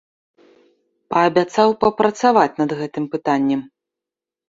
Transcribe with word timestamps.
Паабяцаў 1.15 1.69
папрацаваць 1.85 2.49
над 2.65 2.71
гэтым 2.83 3.03
пытаннем. 3.15 3.61